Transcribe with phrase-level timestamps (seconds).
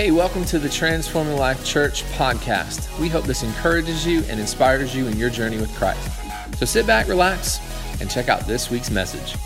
[0.00, 2.98] Hey, welcome to the Transforming Life Church podcast.
[2.98, 6.10] We hope this encourages you and inspires you in your journey with Christ.
[6.56, 7.60] So sit back, relax,
[8.00, 9.36] and check out this week's message.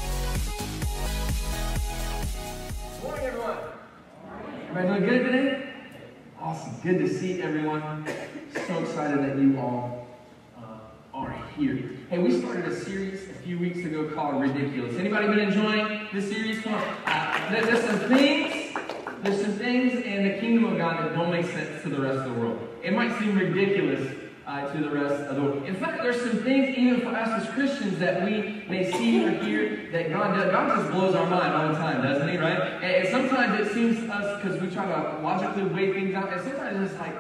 [27.54, 30.50] Christians that we may see or hear that God does.
[30.50, 32.36] God just blows our mind all the time, doesn't He?
[32.36, 32.60] Right?
[32.60, 36.32] And, and sometimes it seems to us because we try to logically weigh things out,
[36.32, 37.14] and sometimes it's like,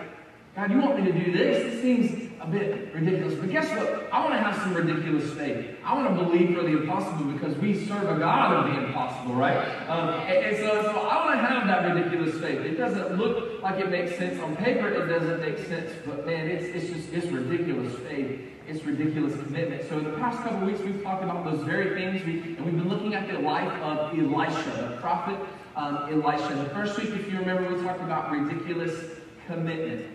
[0.56, 1.74] God, you want me to do this?
[1.74, 3.34] It seems a bit ridiculous.
[3.34, 4.08] But guess what?
[4.12, 5.76] I want to have some ridiculous faith.
[5.84, 9.34] I want to believe for the impossible because we serve a God of the impossible,
[9.34, 9.56] right?
[9.88, 12.60] Um, and, and so, so I want to have that ridiculous faith.
[12.60, 14.88] It doesn't look like it makes sense on paper.
[14.88, 15.90] It doesn't make sense.
[16.06, 18.23] But man, it's, it's just it's ridiculous faith.
[18.66, 19.88] It's ridiculous commitment.
[19.88, 22.24] So in the past couple weeks, we've talked about those very things.
[22.24, 25.38] We, and we've been looking at the life of Elisha, the prophet
[25.76, 26.54] um, Elisha.
[26.54, 29.04] The first week, if you remember, we talked about ridiculous
[29.46, 30.06] commitment.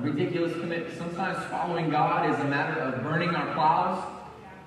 [0.00, 0.96] Ridiculous commitment.
[0.96, 4.04] Sometimes following God is a matter of burning our plows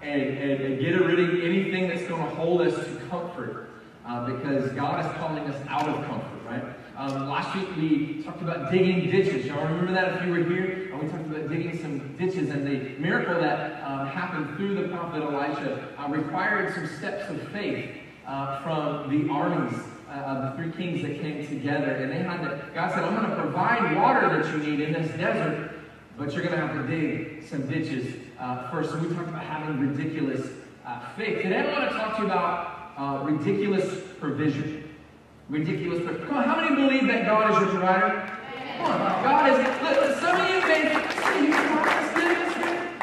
[0.02, 3.70] and, and, and getting rid of anything that's going to hold us to comfort
[4.06, 6.64] uh, because God is calling us out of comfort, right?
[6.98, 9.46] Um, last week we talked about digging ditches.
[9.46, 10.83] Y'all remember that if you were here?
[11.04, 14.88] Uh, we talked about digging some ditches and the miracle that um, happened through the
[14.90, 17.90] prophet Elisha uh, required some steps of faith
[18.26, 19.78] uh, from the armies
[20.10, 21.92] uh, of the three kings that came together.
[21.96, 24.94] And they had to, God said, I'm going to provide water that you need in
[24.94, 25.72] this desert,
[26.18, 28.92] but you're going to have to dig some ditches uh, first.
[28.92, 30.48] So we talked about having ridiculous
[30.86, 31.42] uh, faith.
[31.42, 34.90] Today I want to talk to you about uh, ridiculous provision.
[35.50, 36.28] Ridiculous provision.
[36.28, 38.40] Come on, how many believe that God is your provider?
[38.80, 39.58] God is.
[39.84, 41.54] Look, some of you may of you.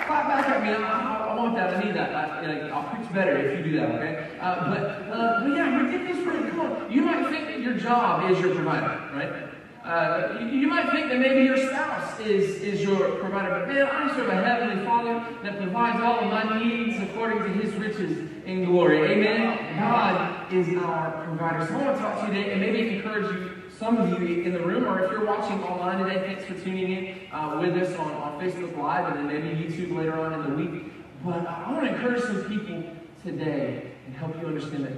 [0.06, 0.70] Clap back at me.
[0.70, 1.74] I, I, I want that.
[1.74, 2.14] I need that.
[2.14, 3.90] I, you know, I'll preach better if you do that.
[3.96, 4.38] Okay.
[4.40, 4.82] Uh, but
[5.12, 6.50] uh, but yeah, provision.
[6.50, 6.90] Come on.
[6.90, 9.50] You might think that your job is your provider, right?
[9.84, 13.86] Uh, you, you might think that maybe your spouse is, is your provider, but man,
[13.86, 18.28] I serve a heavenly Father that provides all of my needs according to His riches
[18.44, 19.10] in glory.
[19.10, 19.78] Amen.
[19.78, 21.66] God is our provider.
[21.66, 24.42] So I want to talk to you today and maybe encourage you, some of you
[24.42, 27.74] in the room, or if you're watching online today, thanks for tuning in uh, with
[27.82, 30.92] us on, on Facebook Live and then maybe YouTube later on in the week.
[31.24, 32.84] But I want to encourage some people
[33.24, 34.92] today and help you understand that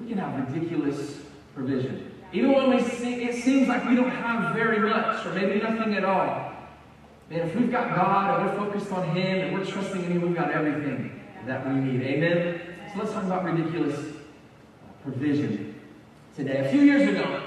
[0.00, 1.22] we can have ridiculous
[1.56, 2.12] provision.
[2.32, 5.94] Even when we see, it seems like we don't have very much, or maybe nothing
[5.94, 6.52] at all.
[7.30, 10.22] Man, if we've got God and we're focused on Him and we're trusting in Him,
[10.22, 12.00] we've got everything that we need.
[12.02, 12.60] Amen?
[12.92, 13.98] So let's talk about ridiculous
[15.02, 15.74] provision
[16.36, 16.68] today.
[16.68, 17.43] A few years ago,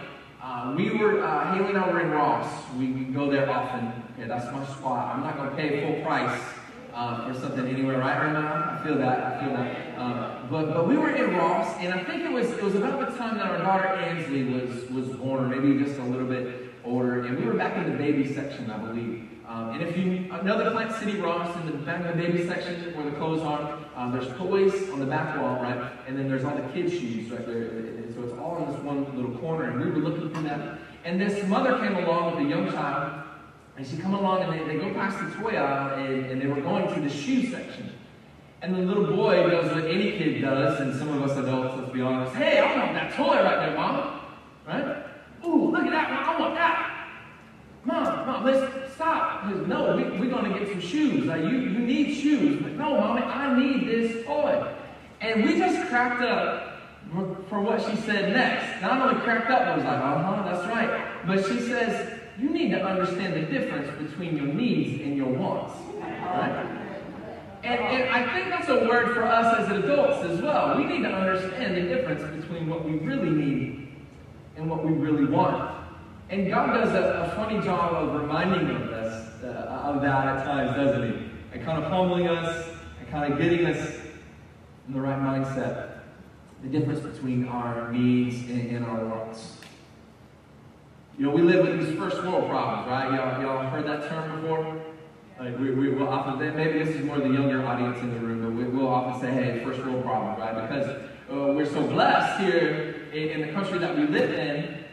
[0.47, 2.47] uh, we were, uh, Haley and I were in Ross.
[2.77, 3.91] We, we go there often.
[4.13, 5.13] Okay, that's my spot.
[5.13, 6.41] I'm not going to pay full price
[6.93, 8.79] uh, for something anywhere, right, Irma?
[8.79, 9.19] I feel that.
[9.19, 9.99] I feel that.
[9.99, 12.97] Um, but but we were in Ross, and I think it was it was about
[12.99, 16.73] the time that our daughter Ansley was was born, or maybe just a little bit
[16.85, 19.27] older, and we were back in the baby section, I believe.
[19.47, 20.05] Um, and if you
[20.43, 23.41] know the Plant City Ross, in the back of the baby section where the clothes
[23.41, 25.91] are, um, there's toys on the back wall, right?
[26.07, 27.96] And then there's all the kids' shoes right there.
[28.17, 30.79] So it's all in this one little corner, and we were looking through that.
[31.05, 33.23] And this mother came along with a young child,
[33.77, 36.47] and she come along and they, they go past the toy aisle and, and they
[36.47, 37.91] were going to the shoe section.
[38.63, 41.93] And the little boy does what any kid does, and some of us adults, let's
[41.93, 44.21] be honest, hey, I want that toy right there, mama.
[44.65, 45.05] Right?
[45.45, 47.09] Ooh, look at that, Mom, I want that.
[47.85, 49.45] Mom, mom, let's stop.
[49.67, 51.25] No, we, we're going to get some shoes.
[51.25, 52.63] Like, you, you need shoes.
[52.63, 54.73] But no, mommy, I need this toy.
[55.21, 56.66] And we just cracked up
[57.49, 58.81] for what she said next.
[58.81, 61.25] Not only cracked up, but was like, uh-huh, that's right.
[61.25, 65.73] But she says, you need to understand the difference between your needs and your wants.
[66.01, 66.83] Right?
[67.63, 70.77] And, and I think that's a word for us as adults as well.
[70.77, 73.89] We need to understand the difference between what we really need
[74.55, 75.75] and what we really want.
[76.29, 80.45] And God does a, a funny job of reminding of us uh, of that at
[80.45, 81.29] times, doesn't He?
[81.53, 82.69] And kind of humbling us
[82.99, 83.95] and kind of getting us
[84.87, 85.96] in the right mindset.
[86.63, 89.57] The difference between our needs and, and our wants.
[91.17, 93.13] You know, we live with these first world problems, right?
[93.13, 94.79] Y'all, y'all heard that term before?
[95.39, 98.41] Like we, we will often, maybe this is more the younger audience in the room,
[98.43, 100.67] but we, will often say, hey, first world problem, right?
[100.67, 100.87] Because
[101.31, 104.83] uh, we're so blessed here in, in, the country that we live in,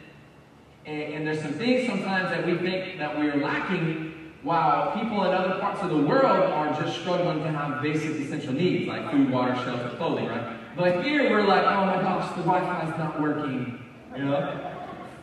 [0.84, 5.32] and, and there's some things sometimes that we think that we're lacking while people in
[5.32, 9.30] other parts of the world are just struggling to have basic essential needs like food,
[9.30, 10.58] water, shelter, clothing, right?
[10.76, 13.80] But here we're like, oh my gosh, the Wi-Fi is not working,
[14.16, 14.72] you know?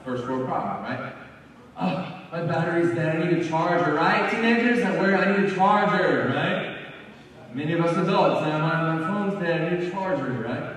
[0.05, 1.13] First world problem, right?
[1.77, 3.17] Oh, my battery's dead.
[3.17, 4.31] I need a charger, right?
[4.31, 6.77] Teenagers, that where I need a charger, right?
[7.53, 9.73] Many of us adults, now my, my phone's dead.
[9.73, 10.75] I need a charger, right?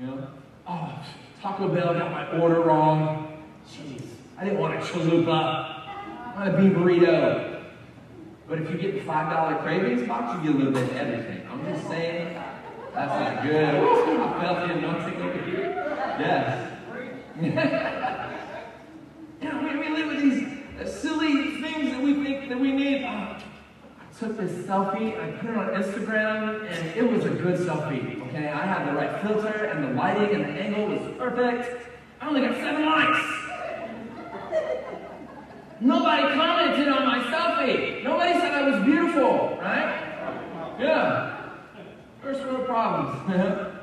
[0.00, 0.28] You know?
[0.68, 1.04] Oh,
[1.40, 3.42] Taco Bell got my order wrong.
[3.68, 4.04] Jeez,
[4.38, 5.28] I didn't want a chalupa.
[5.28, 7.64] I want a beef burrito.
[8.48, 11.46] But if you get the $5 cravings box, you get a little bit of everything.
[11.50, 12.36] I'm just saying,
[12.94, 13.74] that's good.
[13.74, 15.18] I felt the anointing
[16.18, 16.68] Yes.
[19.42, 20.46] yeah, we, we live with these
[20.80, 23.04] uh, silly things that we think that we need.
[23.04, 23.42] Oh, I
[24.18, 28.20] took this selfie, I put it on Instagram, and it was a good selfie.
[28.28, 31.88] Okay, I had the right filter, and the lighting and the angle was perfect.
[32.20, 33.42] I only got seven likes.
[35.80, 38.04] Nobody commented on my selfie.
[38.04, 40.76] Nobody said I was beautiful, right?
[40.78, 41.41] Yeah.
[42.22, 43.28] First world problems.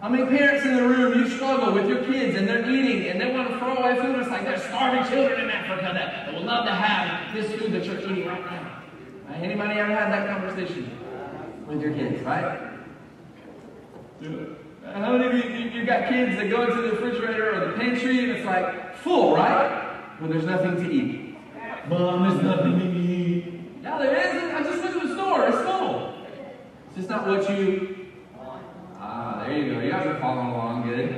[0.00, 3.20] How many parents in the room, you struggle with your kids and they're eating and
[3.20, 4.16] they want to throw away food?
[4.20, 7.72] It's like there's starving children in Africa that, that would love to have this food
[7.72, 8.82] that you're eating right now.
[9.28, 9.42] Right?
[9.42, 10.96] Anybody ever had that conversation
[11.66, 12.60] with your kids, right?
[14.84, 17.78] How many of you, you, you got kids that go into the refrigerator or the
[17.78, 20.20] pantry and it's like full, right?
[20.20, 21.36] When there's nothing to eat.
[21.88, 23.60] Mom, there's nothing to eat.
[23.82, 24.54] Yeah, there is.
[24.54, 25.48] I just went to the store.
[25.48, 26.14] It's full.
[26.26, 27.94] It's just not what you
[29.00, 29.80] Ah, there you go.
[29.80, 31.12] You guys are following along good.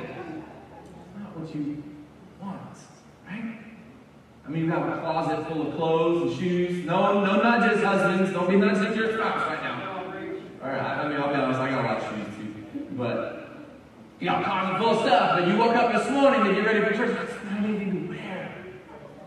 [1.19, 1.83] Not what you
[2.39, 2.77] want,
[3.27, 3.59] right?
[4.45, 6.85] I mean, you have a closet full of clothes and shoes.
[6.85, 8.33] No, no nudges, husbands.
[8.33, 10.05] Don't be nudging your spouse right now.
[10.63, 12.87] All right, I mean, I'll be honest, I got a lot of shoes too.
[12.99, 13.49] But
[14.21, 16.67] you got a closet full of stuff, but you woke up this morning and you're
[16.67, 17.19] ready for church.
[17.23, 18.55] It's not anything to wear.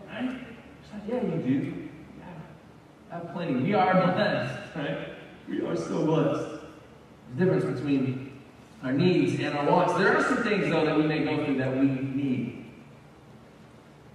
[0.07, 0.29] Right?
[0.29, 1.89] Like, yeah, you do.
[2.19, 3.17] Yeah.
[3.17, 3.63] Have plenty.
[3.63, 5.12] We are blessed, right?
[5.53, 6.63] We are so blessed.
[7.35, 8.41] The difference between
[8.81, 9.93] our needs and our wants.
[9.93, 12.65] There are some things, though, that we may go through that we need.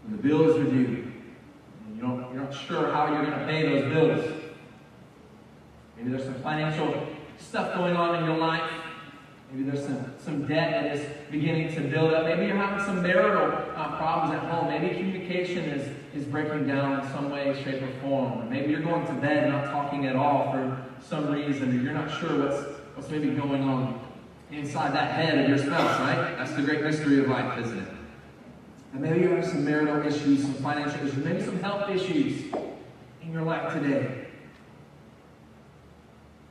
[0.02, 1.12] When the bills are due,
[1.94, 4.43] you don't, you're not sure how you're going to pay those bills.
[5.96, 7.06] Maybe there's some financial
[7.38, 8.69] stuff going on in your life.
[9.52, 12.25] Maybe there's some, some debt that is beginning to build up.
[12.25, 14.69] Maybe you're having some marital uh, problems at home.
[14.69, 18.41] Maybe communication is, is breaking down in some way, shape, or form.
[18.41, 21.93] Or maybe you're going to bed not talking at all for some reason, or you're
[21.93, 22.63] not sure what's,
[22.95, 24.01] what's maybe going on
[24.51, 26.37] inside that head of your spouse, right?
[26.37, 27.89] That's the great mystery of life, isn't it?
[28.93, 32.53] And maybe you have some marital issues, some financial issues, maybe some health issues
[33.23, 34.27] in your life today.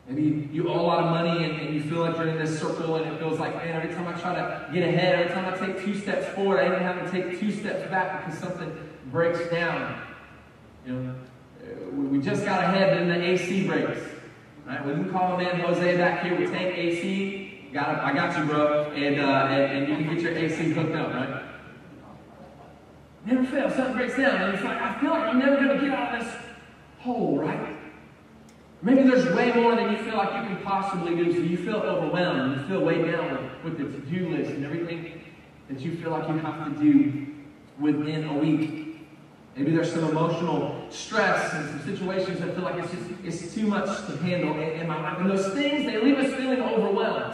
[0.08, 2.58] Maybe you owe a lot of money and, and, you feel like you're in this
[2.58, 5.54] circle and it feels like, man, every time I try to get ahead, every time
[5.54, 8.74] I take two steps forward, I even have to take two steps back because something
[9.12, 10.02] breaks down.
[10.86, 11.16] You know,
[12.10, 14.00] we just got ahead and the AC breaks.
[14.66, 14.86] Right?
[14.86, 18.00] We can call a man Jose back here We take AC Got it.
[18.00, 18.92] I got you, bro.
[18.92, 21.44] And, uh, and, and you can get your AC hooked up, right?
[23.26, 23.76] Never fails.
[23.76, 26.16] Something breaks down, and it's like, I feel like I'm never going to get out
[26.16, 26.36] of this
[27.00, 27.76] hole, right?
[28.82, 31.76] Maybe there's way more than you feel like you can possibly do, so you feel
[31.76, 32.54] overwhelmed.
[32.54, 35.22] and You feel weighed down with the to-do list and everything
[35.68, 37.28] that you feel like you have to do
[37.80, 38.87] within a week.
[39.58, 43.66] Maybe there's some emotional stress and some situations that feel like it's just it's too
[43.66, 45.20] much to handle in, my life.
[45.20, 47.34] And those things, they leave us feeling overwhelmed.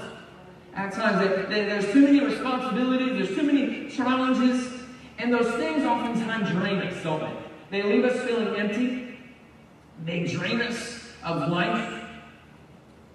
[0.73, 4.71] At times, they, they, there's too many responsibilities, there's too many challenges,
[5.17, 7.19] and those things oftentimes drain us, don't
[7.69, 7.81] they?
[7.81, 9.17] They leave us feeling empty.
[10.05, 12.03] They drain us of life,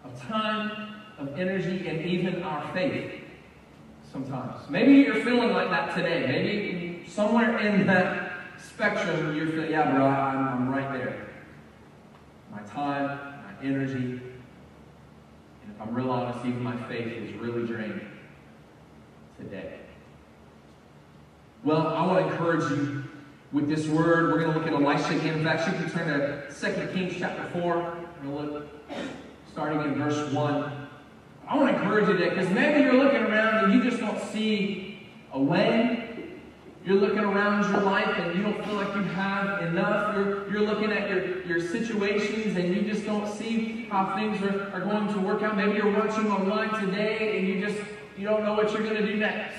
[0.04, 3.22] of time, of energy, and even our faith
[4.12, 4.68] sometimes.
[4.68, 6.26] Maybe you're feeling like that today.
[6.26, 8.27] Maybe somewhere in that
[8.78, 11.26] spectrum, you're feeling, yeah, bro, I'm, I'm right there.
[12.52, 14.22] My time, my energy, and
[15.74, 18.00] if I'm real honest, even my faith is really drained
[19.36, 19.80] today.
[21.64, 23.02] Well, I want to encourage you
[23.50, 24.30] with this word.
[24.30, 25.38] We're going to look at Elisha again.
[25.38, 27.62] In fact, you can turn to 2 Kings chapter 4.
[27.62, 28.68] We're going to look
[29.50, 30.88] starting in verse 1.
[31.48, 34.20] I want to encourage you today because maybe you're looking around and you just don't
[34.30, 35.00] see
[35.32, 36.07] a way
[36.84, 40.14] you're looking around your life and you don't feel like you have enough.
[40.14, 44.70] You're, you're looking at your, your situations and you just don't see how things are,
[44.72, 45.56] are going to work out.
[45.56, 47.78] Maybe you're watching online today and you just
[48.16, 49.54] you don't know what you're going to do next.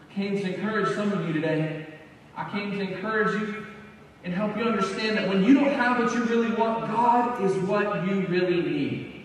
[0.00, 1.86] I came to encourage some of you today.
[2.36, 3.66] I came to encourage you
[4.22, 7.56] and help you understand that when you don't have what you really want, God is
[7.68, 9.24] what you really need.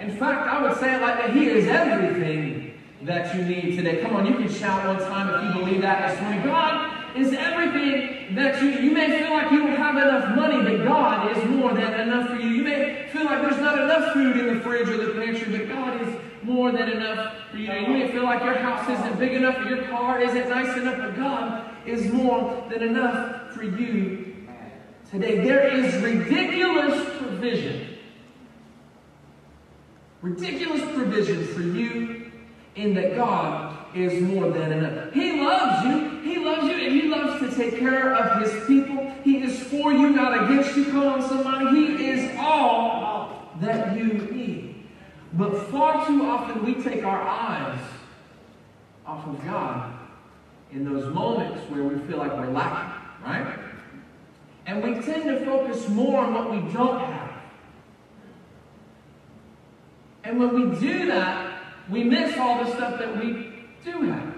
[0.00, 2.61] In fact, I would say it like that He is everything
[3.04, 4.00] that you need today.
[4.02, 6.42] Come on, you can shout one time if you believe that this morning.
[6.44, 10.84] God is everything that you you may feel like you don't have enough money, but
[10.84, 12.48] God is more than enough for you.
[12.48, 15.68] You may feel like there's not enough food in the fridge or the pantry, but
[15.68, 17.72] God is more than enough for you.
[17.72, 20.98] You may feel like your house isn't big enough or your car isn't nice enough,
[20.98, 24.46] but God is more than enough for you
[25.10, 25.44] today.
[25.44, 27.98] There is ridiculous provision.
[30.22, 32.21] Ridiculous provision for you
[32.74, 35.12] in that God is more than enough.
[35.12, 36.20] He loves you.
[36.20, 39.14] He loves you and He loves to take care of His people.
[39.24, 40.86] He is for you, not against you.
[40.86, 41.76] Come on, somebody.
[41.76, 44.86] He is all that you need.
[45.34, 47.80] But far too often we take our eyes
[49.06, 49.98] off of God
[50.72, 53.58] in those moments where we feel like we're lacking, right?
[54.66, 57.32] And we tend to focus more on what we don't have.
[60.24, 61.51] And when we do that,
[61.90, 63.52] we miss all the stuff that we
[63.84, 64.34] do have,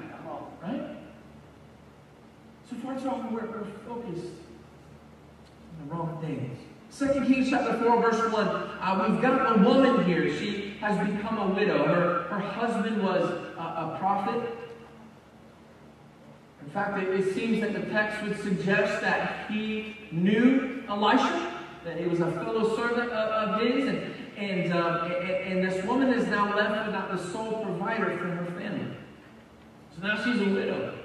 [0.63, 0.83] right?
[2.69, 4.33] So far too often we're, we're focused
[5.71, 6.59] on the wrong things.
[6.91, 8.47] Second Kings chapter 4, verse 1.
[8.47, 10.33] Uh, we've got a woman here.
[10.39, 11.85] She has become a widow.
[11.87, 14.57] Her, her husband was a, a prophet.
[16.65, 21.53] In fact, it, it, seems that the text would suggest that he knew Elisha,
[21.85, 25.85] that he was a fellow servant of, of his, and, and, um, and, and this
[25.85, 28.97] woman is now left without the sole provider for her family.
[29.95, 30.99] So now she's a widow.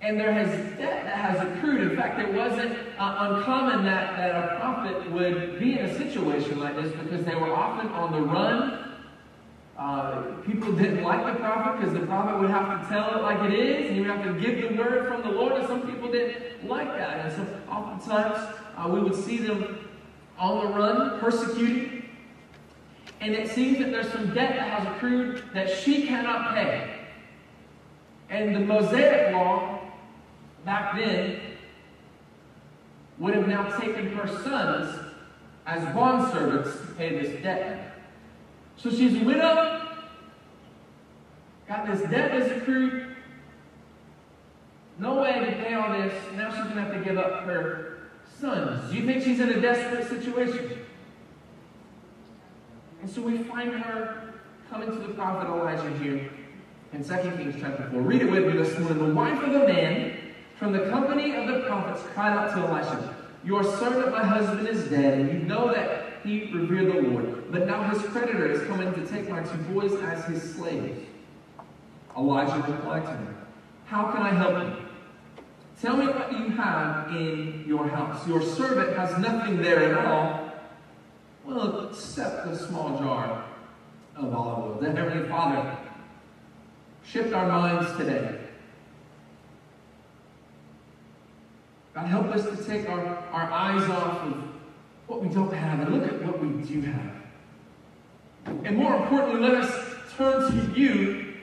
[0.00, 1.90] And there has debt that has accrued.
[1.90, 6.60] In fact, it wasn't uh, uncommon that, that a prophet would be in a situation
[6.60, 8.80] like this because they were often on the run.
[9.78, 13.50] Uh, people didn't like the prophet because the prophet would have to tell it like
[13.50, 15.54] it is, and he would have to give the word from the Lord.
[15.54, 17.26] And some people didn't like that.
[17.26, 19.83] And so oftentimes uh, we would see them
[20.44, 22.02] on the run, persecuted.
[23.20, 26.90] And it seems that there's some debt that has accrued that she cannot pay.
[28.28, 29.80] And the Mosaic law
[30.64, 31.40] back then
[33.18, 34.98] would have now taken her sons
[35.66, 37.94] as bondservants to pay this debt.
[38.76, 39.88] So she's a widow,
[41.66, 43.16] got this debt that's accrued,
[44.98, 46.12] no way to pay all this.
[46.36, 47.93] Now she's going to have to give up her
[48.44, 48.90] sons.
[48.90, 50.78] Do you think she's in a desperate situation?
[53.00, 54.34] And so we find her
[54.70, 56.30] coming to the prophet Elijah here
[56.92, 58.00] in 2 Kings chapter 4.
[58.00, 58.98] Read it with me this morning.
[58.98, 60.18] The wife of a man
[60.58, 64.88] from the company of the prophets cried out to Elisha, Your servant, my husband, is
[64.88, 67.50] dead, and you know that he revered the Lord.
[67.50, 71.00] But now his creditor is coming to take my two boys as his slaves.
[72.16, 73.36] Elijah replied to him,
[73.86, 74.83] How can I help you?
[75.80, 78.26] Tell me what you have in your house.
[78.26, 80.52] Your servant has nothing there at all,
[81.44, 83.44] well, except a small jar
[84.16, 84.78] of olive oil.
[84.80, 85.76] The Heavenly Father
[87.04, 88.38] shift our minds today.
[91.94, 94.42] God, help us to take our, our eyes off of
[95.06, 97.12] what we don't have and look at what we do have.
[98.64, 101.34] And more importantly, let us turn to you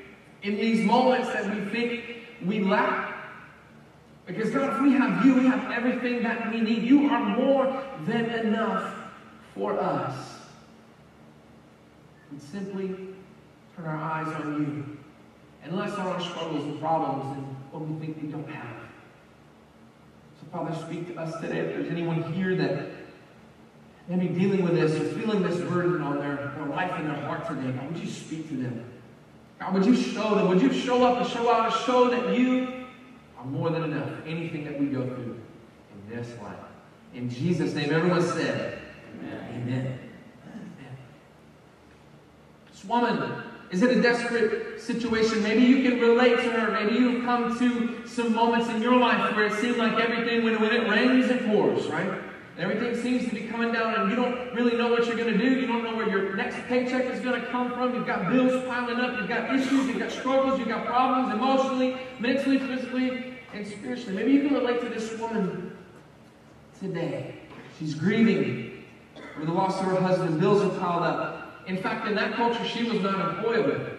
[0.43, 2.03] in these moments that we think
[2.45, 3.10] we lack.
[4.33, 6.83] Because, God, if we have you, we have everything that we need.
[6.83, 8.95] You are more than enough
[9.53, 10.37] for us.
[12.31, 12.95] We simply
[13.75, 14.97] turn our eyes on you
[15.63, 18.77] and less on our struggles and problems and what we think we don't have.
[20.39, 21.59] So, Father, speak to us today.
[21.59, 22.87] If there's anyone here that
[24.07, 27.21] may be dealing with this or feeling this burden on their, their life and their
[27.25, 28.85] heart today, God, would you speak to them?
[29.59, 30.47] God, would you show them?
[30.47, 32.80] Would you show up and show out and show that you
[33.41, 35.39] are more than enough for anything that we go through
[35.93, 36.55] in this life?
[37.13, 38.79] In Jesus' name, everyone said,
[39.19, 39.61] Amen.
[39.61, 39.99] Amen.
[40.45, 40.97] Amen.
[42.71, 45.41] This woman is in a desperate situation.
[45.43, 46.71] Maybe you can relate to her.
[46.71, 50.61] Maybe you've come to some moments in your life where it seemed like everything, when,
[50.61, 52.21] when it rains, it pours, right?
[52.57, 55.37] Everything seems to be coming down, and you don't really know what you're going to
[55.37, 55.59] do.
[55.59, 57.95] You don't know where your next paycheck is going to come from.
[57.95, 59.17] You've got bills piling up.
[59.17, 59.87] You've got issues.
[59.87, 60.59] You've got struggles.
[60.59, 64.15] You've got problems emotionally, mentally, physically, and spiritually.
[64.15, 65.75] Maybe you can relate to this woman
[66.79, 67.35] today.
[67.79, 68.83] She's grieving
[69.35, 70.39] over the loss of her husband.
[70.39, 71.63] Bills are piled up.
[71.67, 73.97] In fact, in that culture, she was not employable.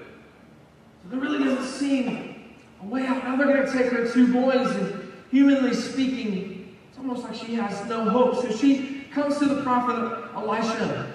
[1.02, 3.24] So there really doesn't seem a way out.
[3.24, 7.54] Now they're going to take her two boys, and humanly speaking, it's almost like she
[7.54, 8.42] has no hope.
[8.42, 11.12] So she comes to the prophet Elisha.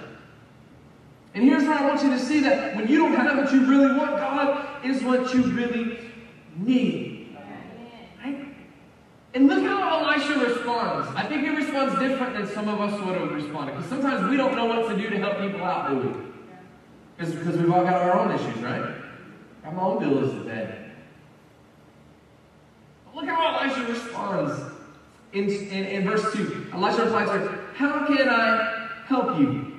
[1.34, 3.66] And here's where I want you to see that when you don't have what you
[3.66, 5.98] really want, God is what you really
[6.56, 7.07] need.
[9.34, 11.08] And look how Elisha responds.
[11.14, 13.76] I think he responds different than some of us would have responded.
[13.76, 16.28] Because sometimes we don't know what to do to help people out, do we?
[17.18, 18.94] Because we've all got our own issues, right?
[19.62, 20.92] Got my own bills to pay.
[23.04, 24.60] But look how Elisha responds
[25.32, 26.68] in, in, in verse 2.
[26.72, 29.74] Elisha replies to her, How can I help you?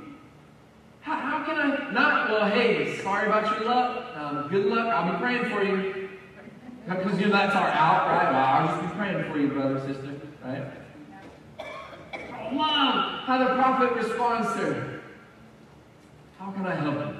[1.01, 4.15] How, how can I not, well, well, hey, sorry about your luck.
[4.15, 4.87] Um, good luck.
[4.87, 5.98] I'll be praying for you.
[6.89, 8.31] Because you know, that's our out, right?
[8.31, 10.63] Well, I'll just be praying for you, brother, sister, right?
[12.51, 15.01] Love how the prophet responds to her.
[16.39, 17.15] How can I help you?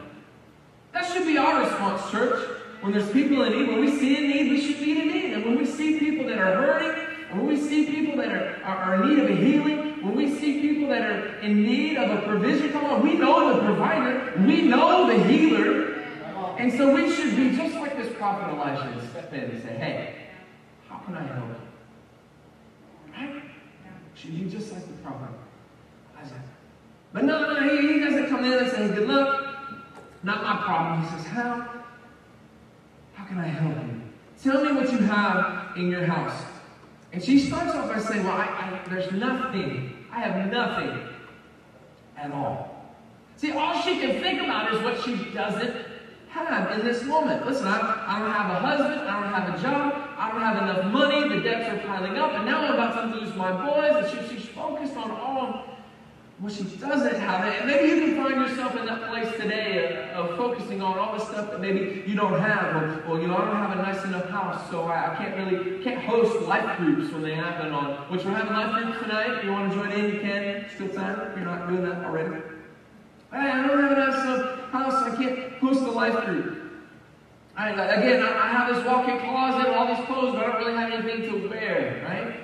[0.92, 2.50] That should be our response, church.
[2.82, 5.34] When there's people in need, when we see a need, we should meet a need.
[5.34, 8.78] And when we see people that are hurting, when we see people that are, are,
[8.78, 12.10] are, in need of a healing, when we see people that are in need of
[12.10, 16.02] a provision, come on, we know the provider, we know the healer.
[16.58, 17.88] And so we should be just like
[18.20, 20.16] prophet Elijah and step in and say, hey,
[20.88, 23.14] how can I help you?
[23.14, 23.44] Right?
[24.14, 25.30] Should you just like the prophet
[26.14, 26.44] Elijah.
[27.14, 29.56] But no, no, he, he doesn't come in and say, good luck,
[30.22, 31.02] not my problem.
[31.04, 31.68] He says, how?
[33.14, 34.02] How can I help you?
[34.44, 36.44] Tell me what you have in your house.
[37.12, 40.06] And she starts off by saying, Well, I, I, there's nothing.
[40.12, 41.08] I have nothing
[42.16, 42.94] at all.
[43.36, 45.88] See, all she can think about is what she doesn't
[46.29, 47.45] have in this moment.
[47.45, 49.09] Listen, I, I don't have a husband.
[49.09, 50.15] I don't have a job.
[50.17, 51.29] I don't have enough money.
[51.29, 52.33] The debts are piling up.
[52.33, 54.12] And now I'm about to lose my boys.
[54.12, 55.79] And she, she's focused on all
[56.41, 57.53] well, she doesn't have.
[57.53, 61.17] And maybe you can find yourself in that place today of, of focusing on all
[61.17, 62.75] the stuff that maybe you don't have.
[62.75, 65.36] Or, or, you know, I don't have a nice enough house, so I, I, can't
[65.36, 69.39] really, can't host life groups when they happen on, which we're having life groups tonight.
[69.39, 70.65] If you want to join in, you can.
[70.75, 72.41] Still time you're not doing that already.
[73.31, 76.59] I don't have enough house, I can't host a life group.
[77.55, 80.77] I, again, I, I have this walk-in closet, all these clothes, but I don't really
[80.77, 82.39] have anything to wear, right?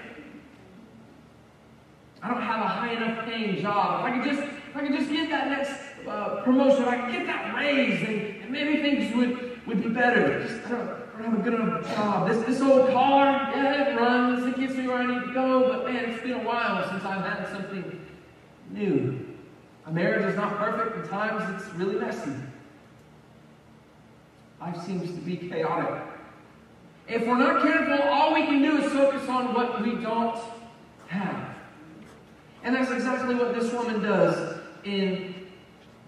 [2.21, 4.05] I don't have a high enough paying job.
[4.05, 6.97] If I could just, if I could just get that next uh, promotion, if I
[7.01, 10.45] could get that raise, and, and, maybe things would, would be better.
[10.45, 12.27] Just, I don't, I don't have a good enough job.
[12.27, 14.45] This, this old car, yeah, it runs.
[14.45, 15.71] It gets me where I need to go.
[15.71, 18.05] But man, it's been a while since I've had something
[18.71, 19.34] new.
[19.87, 20.97] A marriage is not perfect.
[20.97, 22.31] At times, it's really messy.
[24.59, 26.01] Life seems to be chaotic.
[27.07, 30.39] If we're not careful, all we can do is focus on what we don't
[31.07, 31.55] have.
[32.63, 35.35] And that's exactly what this woman does in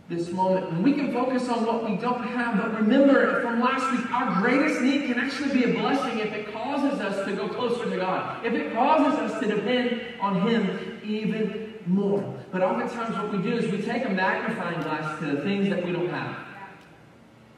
[0.10, 0.70] this moment.
[0.70, 4.42] And we can focus on what we don't have, but remember from last week, our
[4.42, 7.98] greatest need can actually be a blessing if it causes us to go closer to
[7.98, 12.37] God, if it causes us to depend on Him even more.
[12.52, 15.86] But oftentimes, what we do is we take a magnifying glass to the things that
[15.86, 16.38] we don't have.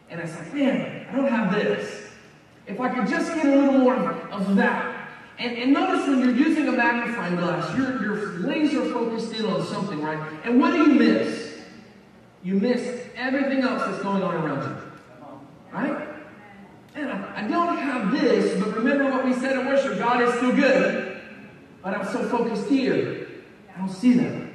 [0.09, 2.07] And it's like, man, I don't have this.
[2.65, 6.35] If I could just get a little more of that, and, and notice when you're
[6.35, 10.19] using a magnifying glass, you're, you're laser focused in on something, right?
[10.43, 11.57] And what do you miss?
[12.43, 14.91] You miss everything else that's going on around you.
[15.71, 16.07] Right?
[16.95, 20.33] And I, I don't have this, but remember what we said in worship God is
[20.35, 21.21] still good.
[21.81, 23.27] But I'm so focused here,
[23.73, 24.48] I don't see that.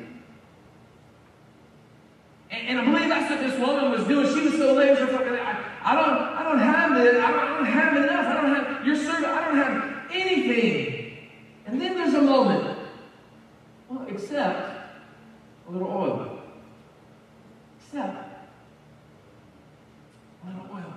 [2.67, 4.27] And, I believe that's what this woman was doing.
[4.27, 5.43] She was so laser focused.
[5.43, 7.23] I, I don't, I don't have this.
[7.23, 8.27] I don't, I don't have enough.
[8.27, 9.27] I don't have your servant.
[9.27, 11.17] I don't have anything.
[11.67, 12.79] And then there's a moment.
[13.89, 14.71] Well, except
[15.69, 16.41] a little oil.
[17.81, 18.17] Except
[20.43, 20.95] a little oil.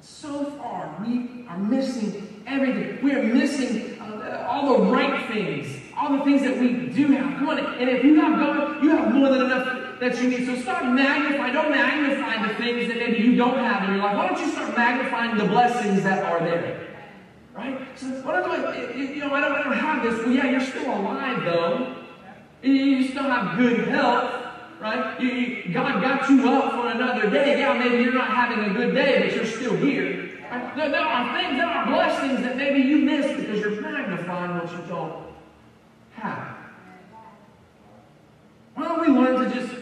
[0.00, 3.02] So far, we are missing everything.
[3.02, 7.38] We are missing uh, all the right things, all the things that we do have.
[7.38, 10.46] Come on, and if you have God, you have more than enough that you need.
[10.46, 11.52] So start magnifying.
[11.52, 14.16] Don't magnify the things that maybe you don't have in your life.
[14.16, 16.86] Why don't you start magnifying the blessings that are there?
[17.54, 17.80] Right?
[17.96, 20.24] So what I'm doing, you know, I don't, I don't have this.
[20.24, 21.96] Well, yeah, you're still alive, though.
[22.62, 24.46] You still have good health,
[24.80, 25.20] right?
[25.20, 27.60] You, you, God got you up for another day.
[27.60, 30.42] Yeah, maybe you're not having a good day, but you're still here.
[30.50, 30.76] Right?
[30.76, 34.70] There, there are things, there are blessings that maybe you miss because you're magnifying what
[34.70, 35.26] you don't
[36.12, 36.56] have.
[38.74, 39.74] Why don't we learn to just,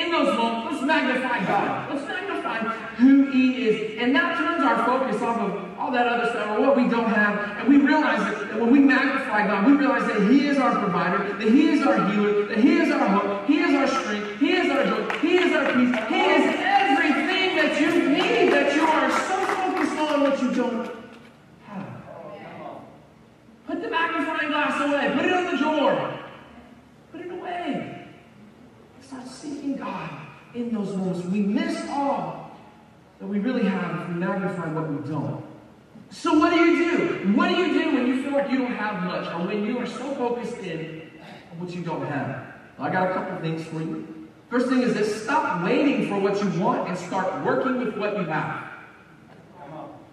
[0.00, 1.94] in those moments, let's magnify God.
[1.94, 2.58] Let's magnify
[2.96, 3.98] who He is.
[3.98, 7.10] And that turns our focus off of all that other stuff, or what we don't
[7.10, 7.58] have.
[7.58, 11.32] And we realize that, when we magnify God, we realize that He is our provider,
[11.38, 14.52] that He is our healer, that He is our hope, He is our strength, He
[14.52, 18.82] is our joy, He is our peace, He is everything that you need, that you
[18.82, 20.90] are so focused on what you don't
[21.66, 21.86] have.
[23.66, 26.18] Put the magnifying glass away, put it in the drawer,
[27.12, 28.06] put it away.
[29.00, 30.10] Start seeking God
[30.54, 31.24] in those moments.
[31.26, 32.56] We miss all
[33.18, 35.44] that we really have if we magnify what we don't.
[36.10, 37.32] So what do you do?
[37.34, 39.78] What do you do when you feel like you don't have much or when you
[39.78, 41.10] are so focused in
[41.58, 42.54] what you don't have?
[42.78, 44.28] Well, I got a couple things for you.
[44.48, 48.16] First thing is this stop waiting for what you want and start working with what
[48.16, 48.64] you have.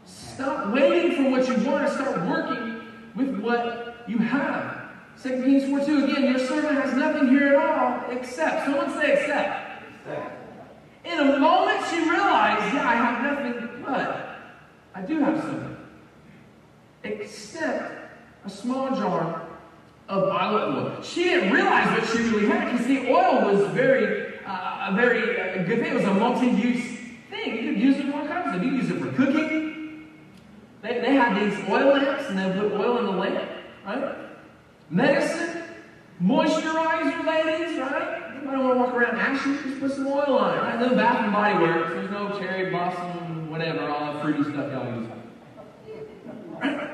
[0.05, 2.81] Stop waiting for what you want and start working
[3.15, 4.81] with what you have.
[5.23, 8.65] 2 Kings 4 2 again, your servant has nothing here at all except.
[8.65, 9.64] Someone say except.
[10.07, 14.39] In a moment she realized yeah, I have nothing, but
[14.93, 15.77] I do have something.
[17.03, 18.11] Except
[18.45, 19.47] a small jar
[20.07, 21.01] of olive oil.
[21.01, 25.39] She didn't realize what she really had because the oil was very, uh, a very
[25.39, 25.91] uh, good thing.
[25.91, 27.55] It was a multi-use thing.
[27.55, 28.63] You could use it for all kinds of.
[28.63, 30.07] You could use it for cooking.
[30.81, 33.49] They, they had these oil lamps and they put oil in the lamp,
[33.85, 34.15] right?
[34.91, 35.63] Medicine,
[36.21, 38.24] moisturizer, ladies, right?
[38.45, 40.79] You don't want to walk around ashy, just put some oil on it, right?
[40.79, 41.93] No Bath and Body Works.
[41.93, 45.09] There's no cherry blossom, whatever, all the fruity stuff y'all use.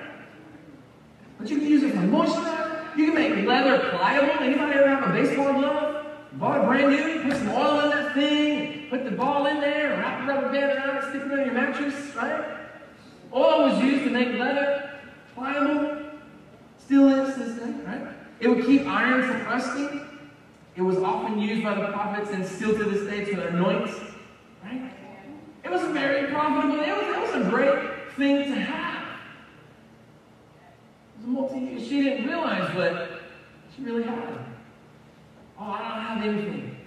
[1.38, 2.96] But you can use it for moisturizer.
[2.96, 4.44] You can make leather pliable.
[4.44, 6.06] Anybody ever have a baseball glove?
[6.34, 9.98] Bought it brand new, put some oil in that thing, put the ball in there,
[9.98, 12.46] wrap the rubber band around it, stick it on your mattress, right?
[13.34, 15.00] Oil was used to make leather
[15.34, 15.98] pliable.
[16.78, 18.08] Still is this thing, right?
[18.40, 20.11] It would keep iron from rusting.
[20.76, 23.92] It was often used by the prophets and still to this day to anoint,
[24.64, 24.92] right?
[25.64, 26.80] It was very profitable.
[26.80, 29.08] It was, it was a great thing to have.
[31.16, 33.22] It was multi She didn't realize what
[33.76, 34.38] she really had.
[35.60, 36.78] Oh, I don't have anything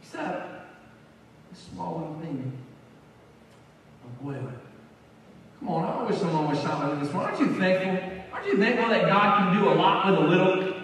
[0.00, 0.48] except
[1.52, 2.52] a small little thing
[4.04, 4.52] of oil.
[5.58, 7.24] Come on, I wish someone was shouting this one.
[7.24, 8.22] Aren't you thankful?
[8.32, 10.75] Aren't you thankful that God can do a lot with a little?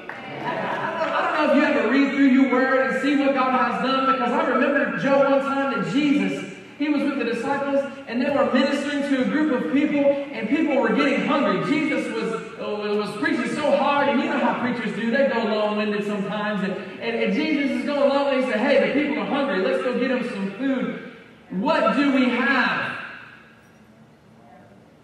[1.43, 4.31] Know if you ever read through your word and see what God has done, because
[4.31, 8.53] I remember Joe one time that Jesus, he was with the disciples, and they were
[8.53, 11.69] ministering to a group of people, and people were getting hungry.
[11.69, 15.11] Jesus was, uh, was preaching so hard, and you know how preachers do.
[15.11, 18.93] They go long-winded sometimes, and, and, and Jesus is going long, and he said, hey,
[18.93, 19.63] the people are hungry.
[19.63, 21.13] Let's go get them some food.
[21.51, 22.99] What do we have?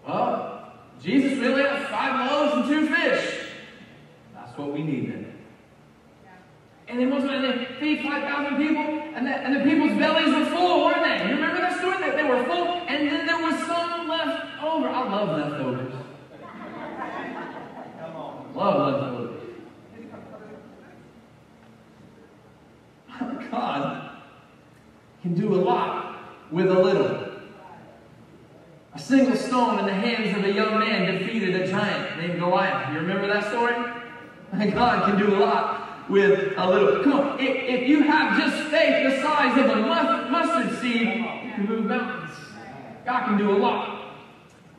[0.07, 0.71] Well,
[1.03, 3.47] Jesus really has five loaves and two fish.
[4.33, 5.25] That's what we need then.
[6.99, 8.83] And then multiply, and they feed 5,000 people,
[9.15, 11.29] and the, and the people's bellies were full, weren't they?
[11.29, 11.97] You remember that story?
[11.99, 14.89] That they were full, and then there was some left over.
[14.89, 15.93] I love leftovers.
[18.53, 19.41] Love leftovers.
[23.49, 24.11] God
[25.21, 26.17] can do a lot
[26.51, 27.31] with a little.
[28.93, 32.91] A single stone in the hands of a young man defeated a giant named Goliath.
[32.91, 33.75] You remember that story?
[34.73, 37.03] God can do a lot with a little.
[37.03, 39.81] Come on, if, if you have just faith the size of a
[40.29, 42.35] mustard seed, you can move mountains.
[43.05, 44.15] God can do a lot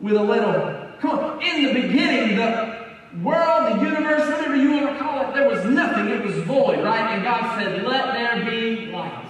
[0.01, 0.89] with a little.
[1.01, 2.87] Come on, in the beginning, the
[3.23, 6.09] world, the universe, whatever you want to call it, there was nothing.
[6.09, 7.15] It was void, right?
[7.15, 9.27] And God said, Let there be light.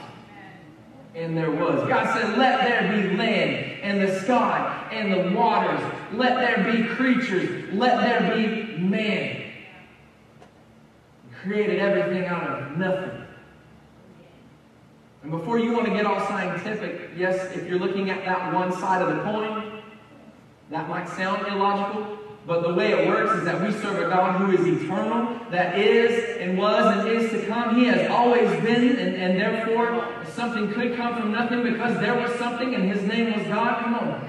[1.14, 1.86] And there was.
[1.88, 5.80] God said, Let there be land and the sky and the waters.
[6.12, 7.72] Let there be creatures.
[7.74, 9.49] Let there be man
[11.42, 13.26] created everything out of nothing.
[15.22, 18.72] And before you want to get all scientific, yes, if you're looking at that one
[18.72, 19.82] side of the coin,
[20.70, 24.40] that might sound illogical, but the way it works is that we serve a God
[24.40, 27.76] who is eternal, that is and was and is to come.
[27.76, 32.32] He has always been, and, and therefore something could come from nothing because there was
[32.38, 33.82] something and his name was God.
[33.82, 34.28] Come on.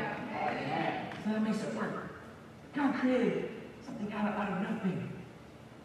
[1.23, 2.11] So that makes it work.
[2.75, 3.49] God created
[3.85, 5.10] something out of, out of nothing.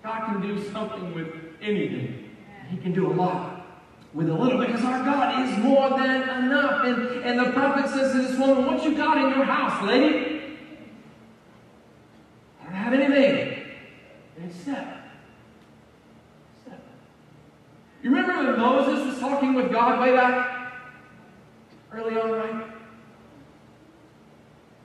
[0.06, 1.26] God can do something with
[1.60, 2.30] anything.
[2.70, 3.66] He can do a lot
[4.14, 4.68] with a little bit.
[4.68, 6.84] because our God is more than enough.
[6.84, 10.58] And, and the prophet says to this woman, What you got in your house, lady?
[12.60, 13.64] I don't have anything
[14.44, 15.08] except.
[16.64, 16.82] except.
[18.04, 20.72] You remember when Moses was talking with God way back
[21.92, 22.66] early on, right?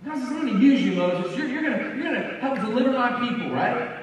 [0.04, 1.38] God says, I'm going to use you, Moses.
[1.38, 4.01] You're, you're going you're to help deliver my people, right?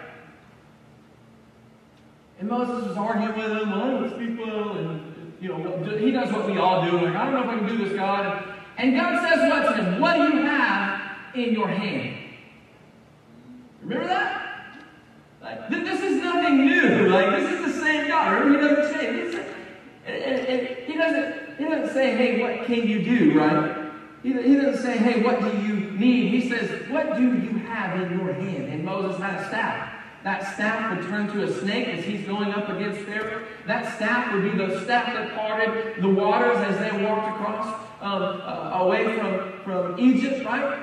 [2.39, 6.57] And Moses was arguing with him, well, well, and, you know, he does what we
[6.57, 6.97] all do.
[7.05, 8.55] Like, I don't know if I can do this, God.
[8.77, 10.01] And God says what to him?
[10.01, 11.01] What do you have
[11.35, 12.17] in your hand?
[13.83, 14.77] Remember that?
[15.43, 17.09] Like, this is nothing new.
[17.09, 18.45] Like, this is the same God.
[18.45, 19.43] Remember, he doesn't say,
[20.07, 23.91] and, and, and he doesn't, he doesn't say, hey, what can you do, right?
[24.23, 26.31] He, he doesn't say, hey, what do you need?
[26.31, 28.73] He says, what do you have in your hand?
[28.73, 29.88] And Moses had a staff.
[30.25, 33.45] That staff would turn to a snake as he's going up against Pharaoh.
[33.67, 37.67] That staff would be the staff that parted the waters as they walked across
[38.01, 40.83] um, uh, away from, from Egypt, right?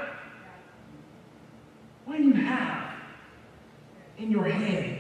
[2.06, 2.94] What do you have
[4.18, 5.00] in your hand?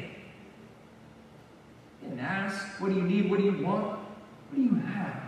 [2.04, 3.30] You ask, what do you need?
[3.30, 3.86] What do you want?
[3.86, 5.24] What do you have?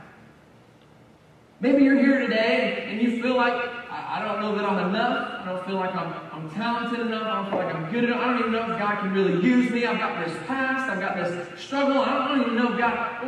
[1.59, 3.53] Maybe you're here today and you feel like,
[3.89, 5.41] I, I don't know that I'm enough.
[5.41, 6.13] I don't feel like I'm,
[6.47, 7.23] I'm talented enough.
[7.23, 8.21] I don't feel like I'm good enough.
[8.21, 9.85] I don't even know if God can really use me.
[9.85, 10.89] I've got this past.
[10.89, 12.01] I've got this struggle.
[12.01, 13.25] I don't, even know God.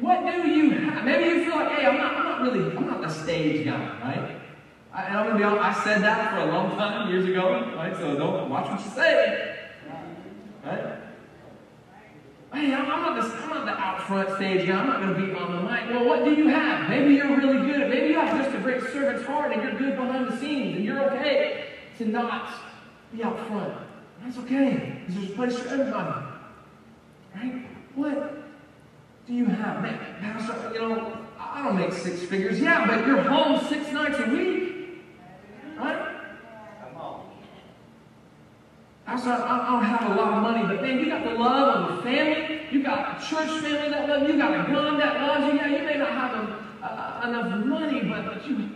[0.00, 1.04] What do you have?
[1.04, 3.78] Maybe you feel like, hey, I'm not, I'm not really, I'm not the stage guy,
[4.00, 4.36] right?
[4.92, 7.72] I, and I'm gonna be honest, I said that for a long time, years ago,
[7.76, 7.96] right?
[7.96, 9.58] So don't watch what you say.
[10.64, 10.98] Right?
[12.52, 14.76] Hey, I'm, I'm not the, I'm not the out front stage guy.
[14.76, 15.88] I'm not going to be on the mic.
[15.90, 16.90] Well, what do you have?
[16.90, 17.88] Maybe you're really good.
[17.88, 20.84] Maybe you have just a great servant's heart and you're good behind the scenes and
[20.84, 22.50] you're okay to not
[23.12, 23.74] be out front.
[24.22, 25.02] That's okay.
[25.06, 26.26] Because there's a place for everybody.
[27.34, 27.66] Right?
[27.94, 28.44] What
[29.26, 29.82] do you have?
[29.82, 32.60] Man, Pastor, you know, I don't make six figures.
[32.60, 35.04] Yeah, but you're home six nights a week.
[35.78, 36.14] Right?
[39.06, 41.98] Pastor, I, don't have a lot of money, but man, you got the love of
[41.98, 42.62] a family.
[42.70, 44.32] You got a church family that loves you.
[44.32, 45.60] You got a gun that loves you.
[45.60, 48.70] Yeah, you may not have a, uh, enough money, but, but, you,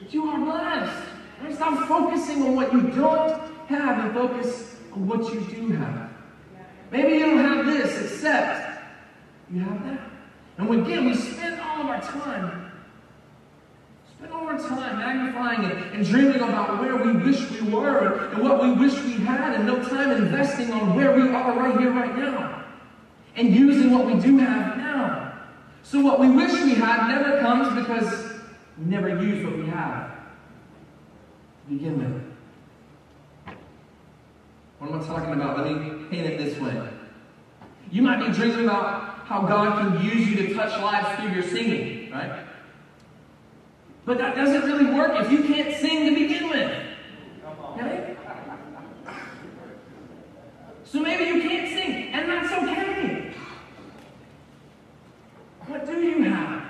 [0.00, 1.07] but you are blessed.
[1.54, 6.10] Stop focusing on what you don't have and focus on what you do have.
[6.90, 8.80] Maybe you don't have this, except
[9.52, 10.00] you have that.
[10.56, 12.68] And again, we spend all of our time
[14.18, 18.42] Spend all our time magnifying it and dreaming about where we wish we were and
[18.42, 21.92] what we wish we had, and no time investing on where we are right here,
[21.92, 22.64] right now.
[23.36, 25.40] And using what we do have now.
[25.84, 28.40] So what we wish we had never comes because
[28.76, 30.17] we never use what we have
[31.68, 33.54] begin with.
[34.78, 35.58] What am I talking about?
[35.58, 36.88] Let me paint it this way.
[37.90, 41.42] You might be dreaming about how God can use you to touch lives through your
[41.42, 42.44] singing, right?
[44.06, 46.82] But that doesn't really work if you can't sing to begin with.
[47.72, 48.16] Okay?
[50.84, 53.34] So maybe you can't sing, and that's okay.
[55.66, 56.62] What do you have?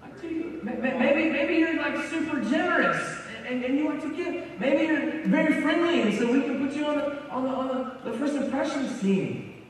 [0.00, 0.60] What do you?
[0.62, 4.58] Maybe, maybe you're like super generous and, and you like to give.
[4.58, 7.68] Maybe you're very friendly, and so we can put you on the on the on
[7.68, 9.62] the, the first impressions team.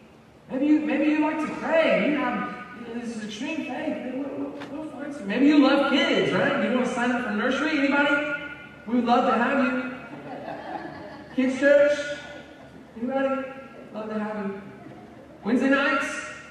[0.51, 2.11] Maybe you maybe you like to pray.
[2.11, 2.55] You have
[2.95, 4.15] this is extreme faith.
[4.15, 5.27] We'll, we'll find some.
[5.27, 6.65] Maybe you love kids, right?
[6.65, 7.79] You want to sign up for nursery?
[7.79, 8.41] Anybody?
[8.87, 9.95] We would love to have you.
[11.35, 11.99] Kids church?
[12.97, 13.49] Anybody?
[13.93, 14.63] Love to have you.
[15.43, 16.07] Wednesday nights?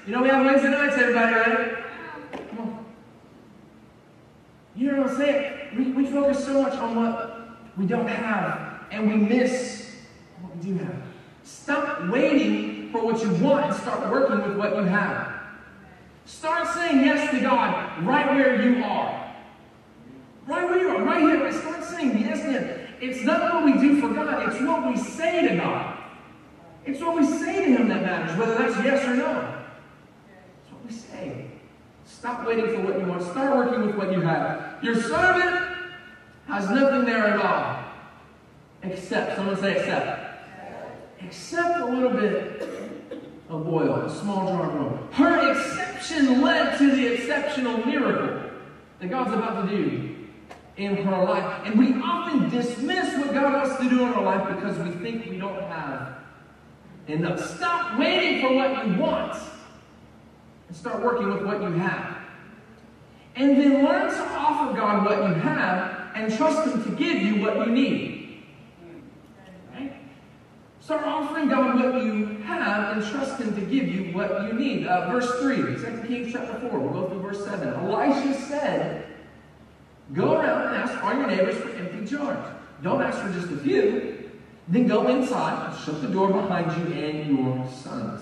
[0.06, 1.84] You know we have Wednesday nights, everybody, right?
[2.50, 2.86] Come on.
[4.76, 5.76] You know what I'm saying?
[5.76, 9.96] We, we focus so much on what we don't have, and we miss
[10.40, 11.02] what we do have.
[11.42, 15.32] Stop waiting for what you want and start working with what you have.
[16.26, 19.34] Start saying yes to God right where you are.
[20.46, 21.52] Right where you are, right here.
[21.52, 22.80] Start saying yes to Him.
[23.00, 25.98] It's not what we do for God, it's what we say to God.
[26.86, 29.53] It's what we say to Him that matters, whether that's yes or no.
[30.84, 31.46] We say.
[32.04, 33.22] Stop waiting for what you want.
[33.22, 34.82] Start working with what you have.
[34.82, 35.76] Your servant
[36.46, 37.84] has nothing there at all.
[38.82, 40.20] Except, someone say except.
[41.20, 42.68] Except a little bit
[43.48, 45.08] of oil, a small jar of oil.
[45.12, 48.50] Her exception led to the exceptional miracle
[49.00, 50.16] that God's about to do
[50.76, 51.62] in her life.
[51.64, 55.30] And we often dismiss what God wants to do in our life because we think
[55.30, 56.18] we don't have
[57.06, 57.40] enough.
[57.56, 59.34] Stop waiting for what you want
[60.68, 62.16] and start working with what you have.
[63.36, 67.42] And then learn to offer God what you have and trust Him to give you
[67.42, 68.44] what you need.
[69.72, 69.92] Right?
[70.80, 74.86] Start offering God what you have and trust Him to give you what you need.
[74.86, 76.78] Uh, verse 3, 2 Kings chapter 4.
[76.78, 77.68] We'll go through verse 7.
[77.68, 79.06] Elisha said,
[80.12, 82.54] Go around and ask all your neighbors for empty jars.
[82.82, 84.30] Don't ask for just a few.
[84.68, 88.20] Then go inside shut the door behind you and your sons.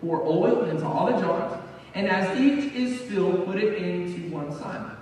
[0.00, 1.60] Pour oil into all the jars,
[1.94, 4.96] and as each is filled, put it into one side.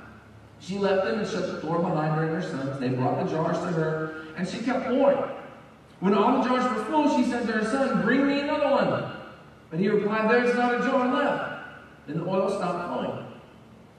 [0.58, 2.78] She left them and shut the door behind her and her sons.
[2.80, 5.22] They brought the jars to her, and she kept pouring.
[6.00, 9.12] When all the jars were full, she said to her son, Bring me another one.
[9.70, 11.68] But he replied, There's not a jar left.
[12.06, 13.26] Then the oil stopped flowing.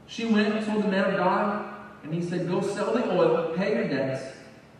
[0.08, 1.74] She went and told the man of God,
[2.04, 4.36] and he said, Go sell the oil, pay your debts.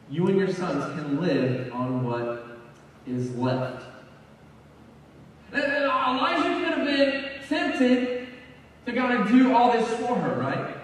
[0.10, 2.60] You and your sons can live on what
[3.08, 3.86] is left.
[5.54, 6.61] And Elijah
[7.52, 8.28] tempted
[8.86, 10.78] to kind of do all this for her, right?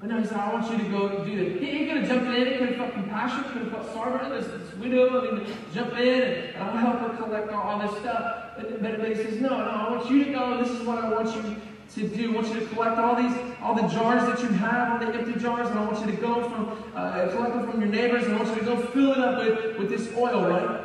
[0.00, 1.60] But no, he said, I want you to go do this.
[1.60, 4.18] He, he could have jumped in, he could have felt compassion, could have felt sorry
[4.18, 7.78] for this, this widow, I mean, jump in and, I'll help her collect all, all
[7.78, 8.52] this stuff.
[8.56, 10.98] But, but, but he says, no, no, I want you to go, this is what
[11.04, 12.30] I want you to do.
[12.30, 15.18] I want you to collect all these, all the jars that you have, all the
[15.18, 18.24] empty jars, and I want you to go from, uh, collect them from your neighbors,
[18.24, 20.84] and I want you to go fill it up with, with this oil, right?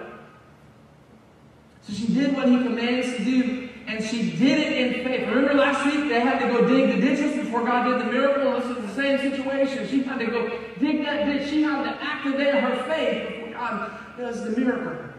[1.82, 3.63] So she did what he commanded us to do,
[3.94, 5.28] and she did it in faith.
[5.28, 8.60] Remember last week they had to go dig the ditches before God did the miracle?
[8.60, 9.88] This is the same situation.
[9.88, 11.48] She had to go dig that ditch.
[11.48, 15.14] She had to activate her faith before God does the miracle.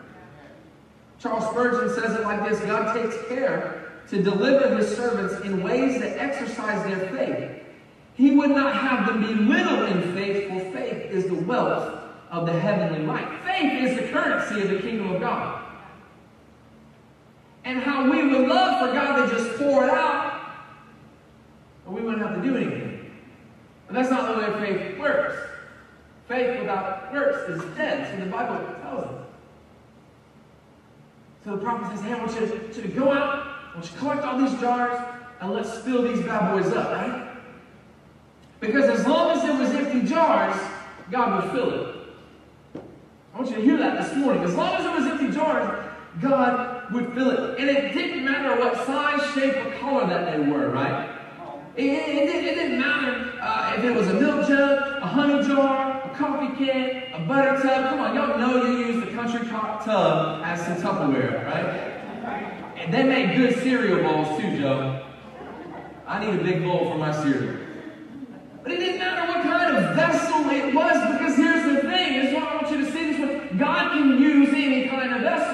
[1.21, 6.01] Charles Spurgeon says it like this God takes care to deliver his servants in ways
[6.01, 7.63] that exercise their faith
[8.17, 12.01] He would not have them be little in faith, for faith is the wealth
[12.33, 13.29] of the heavenly light.
[13.45, 15.65] Faith is the currency of the kingdom of God.
[17.65, 18.44] And how we love
[18.89, 20.41] for God to just pour it out,
[21.85, 23.11] but we wouldn't have to do anything.
[23.87, 25.37] But that's not the way faith works.
[26.29, 29.27] Faith without works is dead, so the Bible tells us.
[31.45, 33.93] So the prophet says, hey, I want you to, to go out, I want you
[33.93, 34.99] to collect all these jars,
[35.41, 37.37] and let's fill these bad boys up, right?
[38.61, 40.59] Because as long as it was empty jars,
[41.11, 41.97] God would fill it.
[43.35, 44.43] I want you to hear that this morning.
[44.43, 45.85] As long as it was empty jars,
[46.23, 47.59] God would fill it.
[47.59, 51.11] And it didn't matter what size, shape, or color that they were, right?
[51.77, 55.47] It, it, it, it didn't matter uh, if it was a milk jug, a honey
[55.47, 57.91] jar, a coffee can, a butter tub.
[57.91, 61.91] Come on, y'all know you use the country tub as some Tupperware, right?
[62.77, 65.05] And they make good cereal bowls too, Joe.
[66.07, 67.57] I need a big bowl for my cereal.
[68.63, 72.21] But it didn't matter what kind of vessel it was, because here's the thing.
[72.21, 73.59] This is what I want you to see this one.
[73.59, 75.54] God can use any kind of vessel.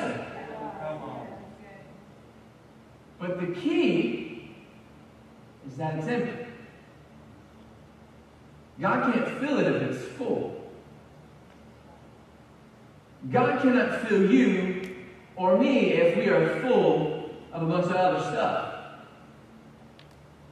[3.30, 4.50] But the key
[5.68, 6.46] is that it's empty.
[8.80, 10.72] God can't fill it if it's full.
[13.30, 14.96] God cannot fill you
[15.36, 18.74] or me if we are full of a bunch of other stuff.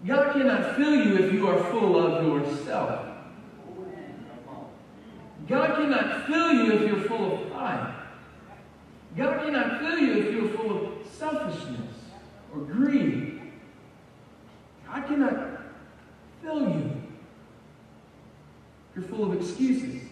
[0.06, 3.06] God cannot fill you if you are full of yourself.
[5.48, 7.94] God cannot fill you if you're full of pride.
[9.16, 11.87] God cannot fill you if you're full of selfishness
[12.52, 13.40] or greed.
[14.86, 15.60] God cannot
[16.42, 16.98] fill you
[18.98, 20.02] you're full of excuses.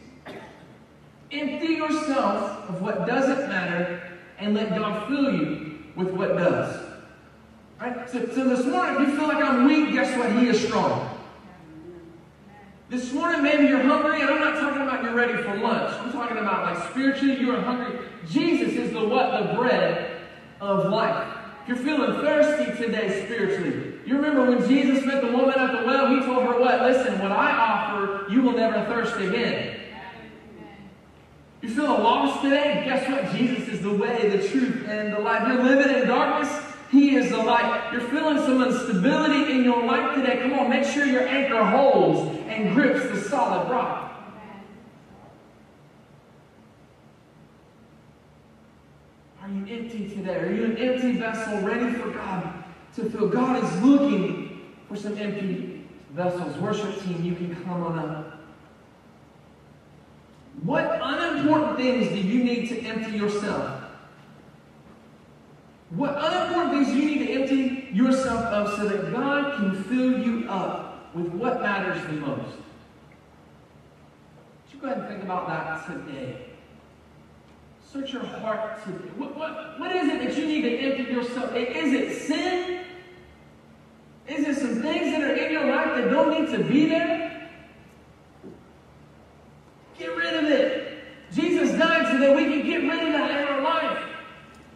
[1.33, 4.01] Empty yourself of what doesn't matter
[4.39, 6.85] and let God fill you with what does.
[7.81, 8.09] Right?
[8.09, 10.31] So, so this morning, if you feel like I'm weak, guess what?
[10.41, 11.19] He is strong.
[12.89, 15.93] This morning, maybe you're hungry, and I'm not talking about you're ready for lunch.
[16.01, 17.99] I'm talking about like spiritually, you are hungry.
[18.29, 19.33] Jesus is the what?
[19.33, 20.21] The bread
[20.61, 21.36] of life.
[21.67, 26.15] You're feeling thirsty today spiritually, you remember when Jesus met the woman at the well,
[26.15, 26.83] he told her what?
[26.83, 29.81] Listen, what I offer, you will never thirst again.
[31.63, 32.83] You feel lost today?
[32.85, 33.37] Guess what?
[33.37, 35.43] Jesus is the way, the truth, and the life.
[35.49, 36.65] You're living in darkness.
[36.93, 37.91] He is the light.
[37.93, 40.43] You're feeling some instability in your life today.
[40.43, 44.16] Come on, make sure your anchor holds and grips the solid rock.
[49.47, 50.41] Are you empty today?
[50.41, 52.65] Are you an empty vessel ready for God
[52.97, 53.29] to fill?
[53.29, 56.57] God is looking for some empty vessels.
[56.57, 58.41] Worship team, you can come on up.
[60.65, 63.85] What unimportant things do you need to empty yourself?
[65.91, 70.49] What unimportant things you need to empty yourself of so that God can fill you
[70.49, 72.57] up with what matters the most?
[74.65, 76.56] Would you go ahead and think about that today?
[77.93, 79.11] Search your heart today.
[79.17, 81.55] What, what, what is it that you need to empty yourself?
[81.55, 82.85] Is it sin?
[84.27, 87.49] Is it some things that are in your life that don't need to be there?
[89.99, 91.05] Get rid of it.
[91.33, 94.03] Jesus died so that we can get rid of that in our life.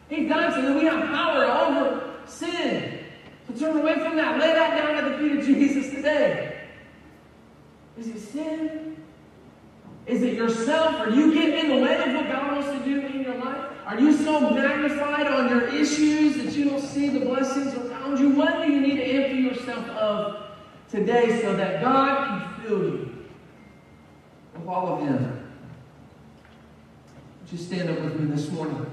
[0.08, 3.04] He died so that we have power over sin.
[3.48, 4.38] So turn away from that.
[4.38, 6.68] Lay that down at the feet of Jesus today.
[7.98, 8.99] Is it sin?
[10.10, 10.98] Is it yourself?
[10.98, 13.70] Are you getting in the way of what God wants to do in your life?
[13.86, 18.30] Are you so magnified on your issues that you don't see the blessings around you?
[18.30, 20.46] What do you need to empty yourself of
[20.90, 23.24] today so that God can fill you
[24.54, 25.48] with all of Him?
[27.42, 28.84] Would you stand up with me this morning?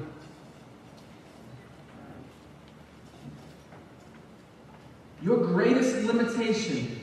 [5.24, 7.02] Your greatest limitation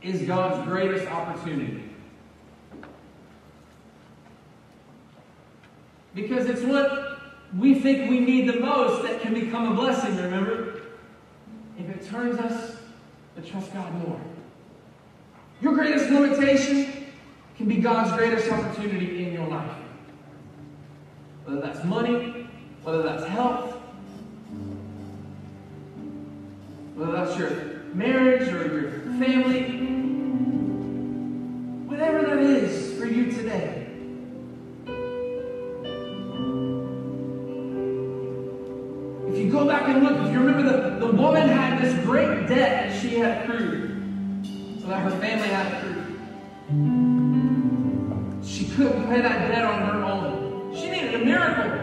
[0.00, 1.83] is God's greatest opportunity.
[6.14, 7.20] Because it's what
[7.58, 10.82] we think we need the most that can become a blessing, remember?
[11.78, 12.76] If it turns us
[13.36, 14.20] to trust God more.
[15.60, 17.06] Your greatest limitation
[17.56, 19.70] can be God's greatest opportunity in your life.
[21.44, 22.48] Whether that's money,
[22.82, 23.76] whether that's health,
[26.94, 27.50] whether that's your
[27.94, 29.73] marriage or your family,
[48.54, 50.72] She couldn't pay that debt on her own.
[50.76, 51.73] She needed a miracle.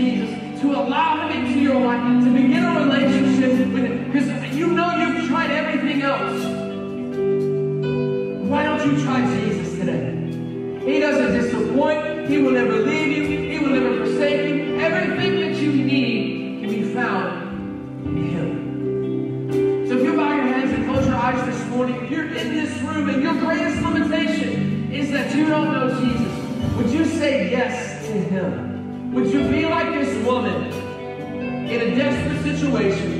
[0.00, 4.10] Jesus, to allow Him into your life, to begin a relationship with Him.
[4.10, 6.42] Because you know you've tried everything else.
[8.48, 10.16] Why don't you try Jesus today?
[10.84, 12.30] He doesn't disappoint.
[12.30, 13.50] He will never leave you.
[13.50, 14.80] He will never forsake you.
[14.80, 19.86] Everything that you need can be found in Him.
[19.86, 22.54] So if you bow your hands and close your eyes this morning, if you're in
[22.54, 27.50] this room and your greatest limitation is that you don't know Jesus, would you say
[27.50, 28.69] yes to Him?
[29.12, 30.72] Would you be like this woman
[31.68, 33.19] in a desperate situation?